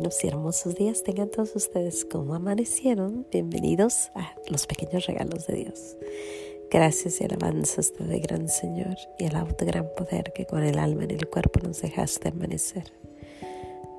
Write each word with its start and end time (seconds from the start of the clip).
buenos 0.00 0.24
y 0.24 0.28
hermosos 0.28 0.74
días 0.76 1.02
tengan 1.02 1.28
todos 1.28 1.54
ustedes 1.54 2.06
como 2.06 2.34
amanecieron. 2.34 3.26
Bienvenidos 3.30 4.10
a 4.14 4.34
los 4.48 4.66
pequeños 4.66 5.04
regalos 5.04 5.46
de 5.46 5.56
Dios. 5.56 5.98
Gracias 6.70 7.20
y 7.20 7.24
alabanzas 7.24 7.92
te 7.92 8.04
doy, 8.04 8.20
gran 8.20 8.48
Señor, 8.48 8.96
y 9.18 9.26
alabo 9.26 9.54
tu 9.54 9.66
gran 9.66 9.86
poder 9.94 10.32
que 10.32 10.46
con 10.46 10.62
el 10.62 10.78
alma 10.78 11.04
en 11.04 11.10
el 11.10 11.28
cuerpo 11.28 11.60
nos 11.62 11.82
dejaste 11.82 12.30
amanecer. 12.30 12.84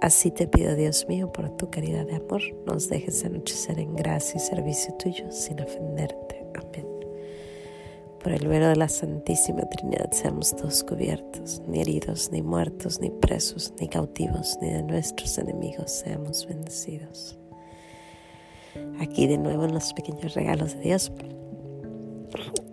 Así 0.01 0.31
te 0.31 0.47
pido, 0.47 0.73
Dios 0.73 1.05
mío, 1.07 1.31
por 1.31 1.55
tu 1.55 1.69
caridad 1.69 2.07
de 2.07 2.15
amor, 2.15 2.41
nos 2.65 2.89
dejes 2.89 3.23
anochecer 3.23 3.77
en 3.77 3.95
gracia 3.95 4.37
y 4.37 4.39
servicio 4.39 4.95
tuyo 4.95 5.31
sin 5.31 5.61
ofenderte. 5.61 6.43
Amén. 6.55 6.90
Por 8.23 8.33
el 8.33 8.47
velo 8.47 8.67
de 8.67 8.75
la 8.75 8.87
Santísima 8.87 9.61
Trinidad 9.61 10.11
seamos 10.11 10.55
todos 10.55 10.83
cubiertos, 10.83 11.59
ni 11.67 11.81
heridos, 11.81 12.29
ni 12.31 12.43
muertos, 12.43 13.01
ni 13.01 13.09
presos, 13.09 13.73
ni 13.79 13.87
cautivos, 13.87 14.59
ni 14.61 14.69
de 14.69 14.83
nuestros 14.83 15.39
enemigos 15.39 15.89
seamos 15.91 16.45
bendecidos. 16.47 17.39
Aquí 18.99 19.25
de 19.25 19.39
nuevo 19.39 19.65
en 19.65 19.73
los 19.73 19.91
pequeños 19.93 20.35
regalos 20.35 20.75
de 20.75 20.81
Dios, 20.81 21.11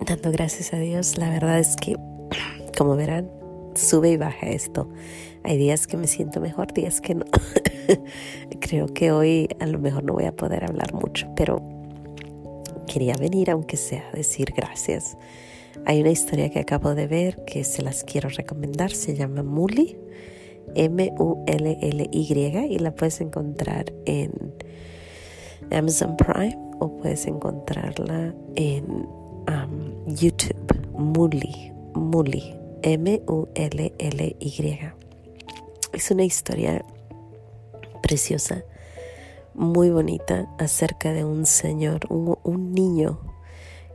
dando 0.07 0.31
gracias 0.33 0.75
a 0.75 0.79
Dios, 0.79 1.17
la 1.17 1.31
verdad 1.31 1.59
es 1.59 1.77
que, 1.77 1.97
como 2.77 2.95
verán, 2.95 3.31
sube 3.75 4.11
y 4.11 4.17
baja 4.19 4.49
esto. 4.49 4.91
Hay 5.45 5.57
días 5.57 5.87
que 5.87 5.97
me 5.97 6.09
siento 6.09 6.43
mejor, 6.43 6.75
días 6.75 7.01
que 7.01 7.15
no. 7.15 7.25
Creo 8.61 8.87
que 8.89 9.13
hoy 9.13 9.49
a 9.61 9.67
lo 9.67 9.79
mejor 9.79 10.05
no 10.05 10.13
voy 10.13 10.27
a 10.27 10.37
poder 10.37 10.65
hablar 10.65 10.93
mucho, 10.93 11.27
pero 11.35 11.78
quería 12.89 13.15
venir, 13.15 13.51
aunque 13.51 13.77
sea, 13.77 14.05
a 14.13 14.17
decir 14.17 14.53
gracias. 14.57 15.17
Hay 15.85 16.01
una 16.01 16.11
historia 16.11 16.51
que 16.51 16.59
acabo 16.59 16.95
de 16.95 17.07
ver 17.07 17.45
que 17.45 17.63
se 17.63 17.83
las 17.83 18.03
quiero 18.03 18.29
recomendar, 18.29 18.91
se 18.91 19.15
llama 19.15 19.45
Mully, 19.45 19.97
M-U-L-L-Y, 20.75 22.67
y 22.75 22.79
la 22.79 22.95
puedes 22.95 23.21
encontrar 23.21 23.93
en 24.05 24.33
Amazon 25.71 26.17
Prime 26.17 26.59
o 26.81 26.97
puedes 26.97 27.27
encontrarla 27.27 28.35
en 28.57 28.85
um, 28.91 30.07
YouTube, 30.07 30.57
Mully, 30.93 31.73
Mully, 31.95 32.55
M-U-L-L-Y. 32.83 34.79
Es 35.93 36.11
una 36.11 36.25
historia 36.25 36.85
preciosa 38.03 38.65
muy 39.59 39.91
bonita 39.91 40.49
acerca 40.57 41.13
de 41.13 41.25
un 41.25 41.45
señor, 41.45 42.07
un, 42.09 42.73
niño 42.73 43.21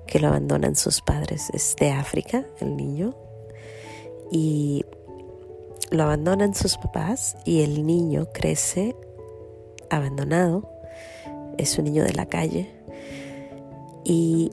que 0.05 0.19
lo 0.19 0.27
abandonan 0.27 0.75
sus 0.75 1.01
padres. 1.01 1.49
Es 1.53 1.75
de 1.79 1.91
África, 1.91 2.45
el 2.59 2.75
niño. 2.75 3.15
Y 4.29 4.85
lo 5.89 6.03
abandonan 6.03 6.53
sus 6.53 6.77
papás 6.77 7.37
y 7.45 7.61
el 7.61 7.85
niño 7.85 8.27
crece 8.33 8.95
abandonado. 9.89 10.69
Es 11.57 11.77
un 11.77 11.85
niño 11.85 12.03
de 12.03 12.13
la 12.13 12.25
calle. 12.25 12.69
Y 14.03 14.51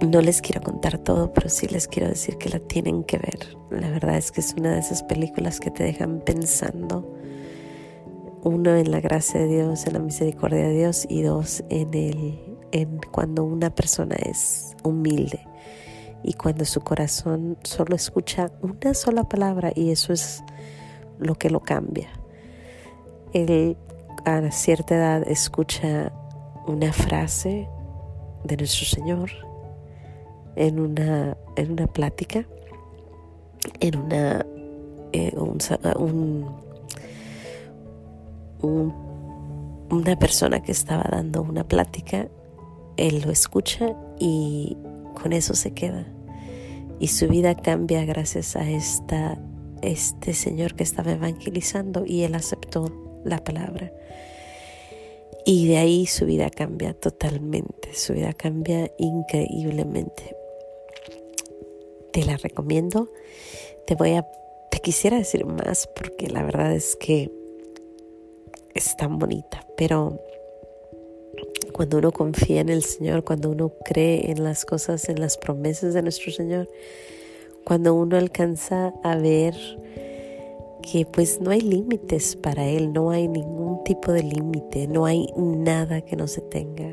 no 0.00 0.22
les 0.22 0.40
quiero 0.40 0.62
contar 0.62 0.96
todo, 0.96 1.34
pero 1.34 1.50
sí 1.50 1.66
les 1.68 1.88
quiero 1.88 2.08
decir 2.08 2.38
que 2.38 2.48
la 2.48 2.58
tienen 2.58 3.04
que 3.04 3.18
ver. 3.18 3.54
La 3.70 3.90
verdad 3.90 4.16
es 4.16 4.32
que 4.32 4.40
es 4.40 4.54
una 4.54 4.72
de 4.72 4.80
esas 4.80 5.02
películas 5.02 5.60
que 5.60 5.70
te 5.70 5.82
dejan 5.82 6.20
pensando 6.20 7.17
uno 8.42 8.76
en 8.76 8.90
la 8.90 9.00
gracia 9.00 9.40
de 9.40 9.46
Dios, 9.48 9.86
en 9.86 9.94
la 9.94 9.98
misericordia 9.98 10.68
de 10.68 10.74
Dios 10.74 11.06
y 11.08 11.22
dos 11.22 11.64
en 11.68 11.94
el 11.94 12.48
en 12.72 13.00
cuando 13.10 13.44
una 13.44 13.70
persona 13.70 14.14
es 14.16 14.76
humilde 14.84 15.40
y 16.22 16.34
cuando 16.34 16.64
su 16.64 16.80
corazón 16.80 17.56
solo 17.62 17.94
escucha 17.94 18.50
una 18.60 18.94
sola 18.94 19.24
palabra 19.24 19.72
y 19.74 19.90
eso 19.90 20.12
es 20.12 20.42
lo 21.18 21.34
que 21.34 21.50
lo 21.50 21.60
cambia. 21.60 22.08
Él 23.32 23.76
a 24.24 24.50
cierta 24.50 24.96
edad 24.96 25.28
escucha 25.28 26.12
una 26.66 26.92
frase 26.92 27.68
de 28.44 28.56
nuestro 28.56 28.84
Señor 28.84 29.30
en 30.56 30.80
una, 30.80 31.36
en 31.56 31.72
una 31.72 31.86
plática, 31.86 32.46
en 33.80 33.96
una, 33.96 34.44
eh, 35.12 35.32
un 35.36 36.67
una 38.62 40.18
persona 40.18 40.62
que 40.62 40.72
estaba 40.72 41.04
dando 41.10 41.42
una 41.42 41.66
plática, 41.66 42.28
él 42.96 43.22
lo 43.24 43.30
escucha 43.30 43.96
y 44.18 44.76
con 45.20 45.32
eso 45.32 45.54
se 45.54 45.72
queda. 45.72 46.06
Y 47.00 47.08
su 47.08 47.28
vida 47.28 47.54
cambia 47.56 48.04
gracias 48.04 48.56
a 48.56 48.68
esta, 48.68 49.38
este 49.82 50.34
señor 50.34 50.74
que 50.74 50.82
estaba 50.82 51.12
evangelizando 51.12 52.04
y 52.04 52.22
él 52.22 52.34
aceptó 52.34 52.92
la 53.24 53.42
palabra. 53.42 53.92
Y 55.46 55.68
de 55.68 55.78
ahí 55.78 56.06
su 56.06 56.26
vida 56.26 56.50
cambia 56.50 56.92
totalmente, 56.92 57.94
su 57.94 58.12
vida 58.12 58.32
cambia 58.32 58.90
increíblemente. 58.98 60.36
Te 62.12 62.24
la 62.24 62.36
recomiendo. 62.36 63.08
Te 63.86 63.94
voy 63.94 64.14
a, 64.14 64.26
te 64.70 64.80
quisiera 64.80 65.16
decir 65.16 65.46
más 65.46 65.88
porque 65.94 66.28
la 66.28 66.42
verdad 66.42 66.74
es 66.74 66.96
que 66.96 67.30
es 68.78 68.96
tan 68.96 69.18
bonita, 69.18 69.66
pero 69.76 70.20
cuando 71.72 71.98
uno 71.98 72.12
confía 72.12 72.60
en 72.60 72.68
el 72.68 72.84
Señor, 72.84 73.24
cuando 73.24 73.50
uno 73.50 73.72
cree 73.84 74.30
en 74.30 74.44
las 74.44 74.64
cosas, 74.64 75.08
en 75.08 75.20
las 75.20 75.36
promesas 75.36 75.94
de 75.94 76.02
nuestro 76.02 76.30
Señor, 76.30 76.68
cuando 77.64 77.94
uno 77.94 78.16
alcanza 78.16 78.94
a 79.02 79.16
ver 79.16 79.54
que 80.80 81.06
pues 81.06 81.40
no 81.40 81.50
hay 81.50 81.60
límites 81.60 82.36
para 82.36 82.68
Él, 82.68 82.92
no 82.92 83.10
hay 83.10 83.26
ningún 83.26 83.82
tipo 83.82 84.12
de 84.12 84.22
límite, 84.22 84.86
no 84.86 85.06
hay 85.06 85.26
nada 85.36 86.00
que 86.02 86.14
no 86.14 86.28
se 86.28 86.40
tenga. 86.40 86.92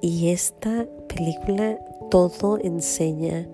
Y 0.00 0.30
esta 0.30 0.86
película 1.06 1.78
todo 2.10 2.58
enseña, 2.62 3.46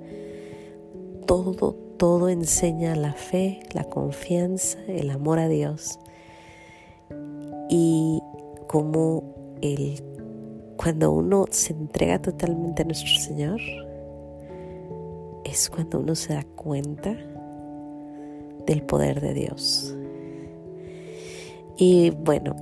todo, 1.27 1.75
todo 1.97 2.29
enseña 2.29 2.95
la 2.95 3.13
fe, 3.13 3.61
la 3.73 3.85
confianza, 3.85 4.79
el 4.87 5.11
amor 5.11 5.41
a 5.41 5.49
Dios 5.49 5.99
y 7.75 8.23
como 8.67 9.25
el, 9.63 10.05
cuando 10.77 11.11
uno 11.11 11.47
se 11.49 11.73
entrega 11.73 12.21
totalmente 12.21 12.83
a 12.83 12.85
nuestro 12.85 13.15
Señor, 13.19 13.61
es 15.43 15.71
cuando 15.71 16.01
uno 16.01 16.15
se 16.15 16.35
da 16.35 16.45
cuenta 16.55 17.17
del 18.67 18.83
poder 18.83 19.23
de 19.23 19.33
Dios. 19.33 19.97
Y 21.79 22.11
bueno, 22.11 22.57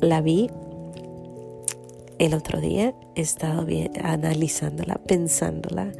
la 0.00 0.22
vi 0.22 0.48
el 2.18 2.32
otro 2.32 2.62
día, 2.62 2.94
he 3.14 3.20
estado 3.20 3.66
bien, 3.66 3.92
analizándola, 4.02 4.94
pensándola 4.94 5.92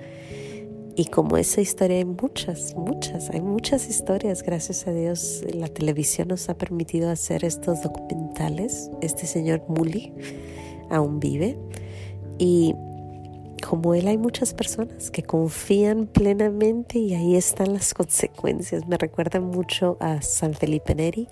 y 0.95 1.07
como 1.07 1.39
esa 1.39 1.61
historia 1.61 1.97
hay 1.99 2.05
muchas, 2.05 2.75
muchas, 2.77 3.31
hay 3.31 3.41
muchas 3.41 3.89
historias, 3.89 4.43
gracias 4.43 4.87
a 4.87 4.93
Dios 4.93 5.43
la 5.55 5.69
televisión 5.69 6.29
nos 6.29 6.49
ha 6.51 6.55
permitido 6.55 7.11
hacer 7.11 7.45
estos 7.45 7.83
documentales. 7.83 8.91
Este 9.01 9.27
señor 9.27 9.65
Muli 9.69 10.13
aún 10.91 11.19
vive 11.19 11.59
y 12.39 12.75
como 13.67 13.95
él 13.95 14.07
hay 14.09 14.19
muchas 14.19 14.53
personas 14.53 15.11
que 15.11 15.23
confían 15.23 16.07
plenamente 16.07 16.99
y 16.99 17.15
ahí 17.15 17.37
están 17.37 17.73
las 17.73 17.95
consecuencias. 17.95 18.87
Me 18.87 18.99
recuerda 18.99 19.41
mucho 19.41 19.97
a 20.01 20.21
San 20.21 20.53
Felipe 20.53 20.95
Neri, 20.95 21.27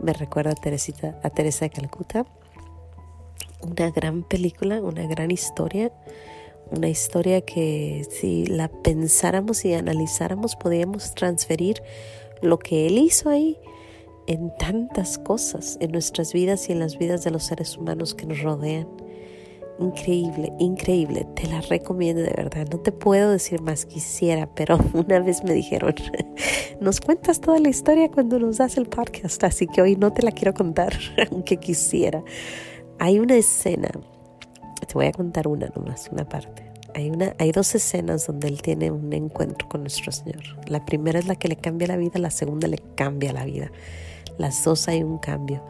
me 0.00 0.12
recuerda 0.12 0.52
a, 0.52 0.54
Teresita, 0.54 1.18
a 1.22 1.30
Teresa 1.30 1.64
de 1.64 1.70
Calcuta. 1.70 2.26
Una 3.60 3.90
gran 3.90 4.22
película, 4.22 4.80
una 4.82 5.06
gran 5.06 5.30
historia 5.30 5.90
una 6.70 6.88
historia 6.88 7.40
que 7.40 8.06
si 8.10 8.46
la 8.46 8.68
pensáramos 8.68 9.64
y 9.64 9.74
analizáramos 9.74 10.56
podríamos 10.56 11.14
transferir 11.14 11.82
lo 12.42 12.58
que 12.58 12.86
Él 12.86 12.98
hizo 12.98 13.30
ahí 13.30 13.58
en 14.26 14.54
tantas 14.56 15.18
cosas, 15.18 15.76
en 15.80 15.92
nuestras 15.92 16.32
vidas 16.32 16.68
y 16.68 16.72
en 16.72 16.78
las 16.78 16.98
vidas 16.98 17.24
de 17.24 17.30
los 17.30 17.44
seres 17.44 17.76
humanos 17.76 18.14
que 18.14 18.26
nos 18.26 18.40
rodean. 18.40 18.88
Increíble, 19.78 20.52
increíble, 20.60 21.26
te 21.34 21.48
la 21.48 21.60
recomiendo 21.60 22.22
de 22.22 22.30
verdad. 22.30 22.68
No 22.70 22.78
te 22.78 22.92
puedo 22.92 23.32
decir 23.32 23.60
más 23.60 23.86
quisiera, 23.86 24.48
pero 24.54 24.78
una 24.94 25.18
vez 25.20 25.42
me 25.42 25.52
dijeron, 25.52 25.94
nos 26.80 27.00
cuentas 27.00 27.40
toda 27.40 27.58
la 27.58 27.68
historia 27.68 28.10
cuando 28.10 28.38
nos 28.38 28.58
das 28.58 28.76
el 28.76 28.86
podcast, 28.86 29.42
así 29.44 29.66
que 29.66 29.82
hoy 29.82 29.96
no 29.96 30.12
te 30.12 30.22
la 30.22 30.30
quiero 30.30 30.54
contar, 30.54 30.96
aunque 31.30 31.56
quisiera. 31.56 32.22
Hay 33.00 33.18
una 33.18 33.34
escena 33.34 33.90
voy 34.94 35.06
a 35.06 35.12
contar 35.12 35.48
una 35.48 35.68
nomás, 35.74 36.08
una 36.10 36.26
parte. 36.26 36.70
Hay, 36.94 37.10
una, 37.10 37.34
hay 37.38 37.50
dos 37.50 37.74
escenas 37.74 38.26
donde 38.26 38.48
él 38.48 38.62
tiene 38.62 38.90
un 38.92 39.12
encuentro 39.12 39.68
con 39.68 39.82
nuestro 39.82 40.12
Señor. 40.12 40.42
La 40.68 40.84
primera 40.86 41.18
es 41.18 41.26
la 41.26 41.34
que 41.34 41.48
le 41.48 41.56
cambia 41.56 41.88
la 41.88 41.96
vida, 41.96 42.20
la 42.20 42.30
segunda 42.30 42.68
le 42.68 42.78
cambia 42.94 43.32
la 43.32 43.44
vida. 43.44 43.70
Las 44.38 44.64
dos 44.64 44.86
hay 44.88 45.02
un 45.02 45.18
cambio. 45.18 45.62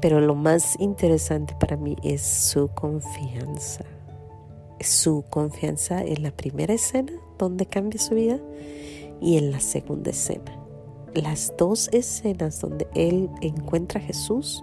Pero 0.00 0.20
lo 0.20 0.34
más 0.34 0.78
interesante 0.80 1.54
para 1.58 1.76
mí 1.76 1.96
es 2.02 2.22
su 2.22 2.68
confianza. 2.68 3.84
Su 4.80 5.24
confianza 5.30 6.02
en 6.02 6.22
la 6.22 6.32
primera 6.32 6.74
escena 6.74 7.12
donde 7.38 7.66
cambia 7.66 8.00
su 8.00 8.14
vida 8.14 8.38
y 9.20 9.38
en 9.38 9.52
la 9.52 9.60
segunda 9.60 10.10
escena. 10.10 10.54
las 11.14 11.52
dos 11.56 11.88
escenas 11.92 12.60
donde 12.60 12.86
él 12.94 13.28
encuentra 13.40 14.00
a 14.00 14.04
Jesús, 14.04 14.62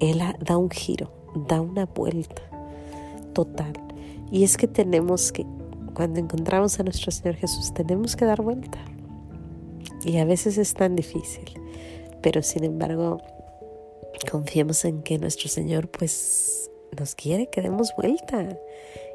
él 0.00 0.22
da 0.40 0.56
un 0.56 0.70
giro, 0.70 1.12
da 1.48 1.60
una 1.60 1.84
vuelta 1.84 2.53
total. 3.34 3.74
Y 4.30 4.44
es 4.44 4.56
que 4.56 4.66
tenemos 4.66 5.32
que, 5.32 5.44
cuando 5.94 6.20
encontramos 6.20 6.80
a 6.80 6.82
nuestro 6.82 7.12
Señor 7.12 7.36
Jesús, 7.36 7.74
tenemos 7.74 8.16
que 8.16 8.24
dar 8.24 8.40
vuelta. 8.40 8.78
Y 10.04 10.18
a 10.18 10.24
veces 10.24 10.58
es 10.58 10.74
tan 10.74 10.96
difícil, 10.96 11.44
pero 12.22 12.42
sin 12.42 12.64
embargo, 12.64 13.20
confiemos 14.30 14.84
en 14.84 15.02
que 15.02 15.18
nuestro 15.18 15.48
Señor 15.48 15.88
pues 15.88 16.70
nos 16.98 17.14
quiere 17.14 17.48
que 17.48 17.62
demos 17.62 17.92
vuelta 17.96 18.58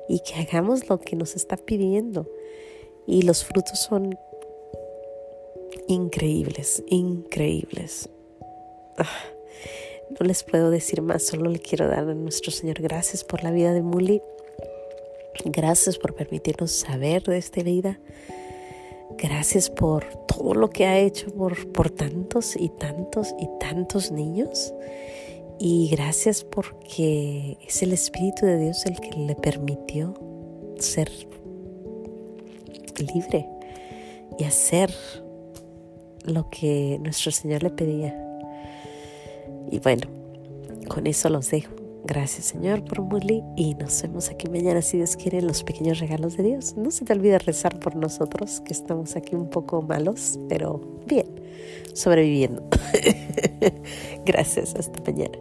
y 0.07 0.19
que 0.22 0.36
hagamos 0.36 0.89
lo 0.89 1.00
que 1.00 1.15
nos 1.15 1.36
está 1.36 1.57
pidiendo. 1.57 2.27
Y 3.06 3.24
los 3.24 3.44
frutos 3.44 3.80
son 3.80 4.18
increíbles, 5.88 6.83
increíbles. 6.88 8.10
Ah, 8.98 9.07
no 10.18 10.26
les 10.26 10.44
puedo 10.44 10.72
decir 10.72 11.02
más, 11.02 11.24
solo 11.24 11.50
le 11.50 11.60
quiero 11.60 11.88
dar 11.88 12.00
a 12.00 12.14
nuestro 12.14 12.52
Señor 12.52 12.82
gracias 12.82 13.24
por 13.24 13.44
la 13.44 13.52
vida 13.52 13.74
de 13.74 13.82
Muli. 13.82 14.22
Gracias 15.46 15.98
por 15.98 16.16
permitirnos 16.16 16.72
saber 16.72 17.24
de 17.24 17.38
esta 17.38 17.62
vida. 17.64 18.00
Gracias 19.18 19.70
por 19.70 20.06
todo 20.26 20.54
lo 20.54 20.70
que 20.70 20.86
ha 20.86 21.00
hecho 21.00 21.32
por, 21.34 21.72
por 21.72 21.90
tantos 21.90 22.56
y 22.56 22.70
tantos 22.70 23.34
y 23.40 23.48
tantos 23.60 24.12
niños. 24.12 24.74
Y 25.60 25.90
gracias 25.90 26.44
porque 26.44 27.58
es 27.68 27.82
el 27.84 27.94
Espíritu 27.94 28.46
de 28.46 28.58
Dios 28.60 28.86
el 28.86 29.00
que 29.00 29.12
le 29.12 29.36
permitió 29.36 30.14
ser 30.78 31.12
libre 33.14 33.46
y 34.38 34.44
hacer 34.46 34.94
lo 36.24 36.50
que 36.50 36.98
nuestro 37.02 37.32
Señor 37.32 37.64
le 37.64 37.72
pedía. 37.72 38.29
Y 39.71 39.80
bueno, 39.80 40.07
con 40.88 41.07
eso 41.07 41.30
los 41.30 41.50
dejo. 41.50 41.74
Gracias 42.06 42.45
Señor 42.45 42.83
por 42.86 43.01
Muli 43.01 43.44
y 43.57 43.75
nos 43.75 44.01
vemos 44.01 44.30
aquí 44.30 44.50
mañana 44.50 44.81
si 44.81 44.98
Dios 44.98 45.18
quiere 45.18 45.42
los 45.42 45.63
pequeños 45.63 46.00
regalos 46.00 46.38
de 46.38 46.44
Dios. 46.44 46.75
No 46.77 46.92
se 46.92 47.06
te 47.06 47.13
olvide 47.13 47.38
rezar 47.39 47.80
por 47.80 47.95
nosotros 47.95 48.62
que 48.62 48.74
estamos 48.74 49.16
aquí 49.16 49.36
un 49.36 49.50
poco 49.50 49.81
malos, 49.81 50.39
pero 50.48 50.81
bien, 51.06 51.27
sobreviviendo. 51.94 52.63
Gracias, 54.25 54.75
hasta 54.75 55.04
mañana. 55.04 55.38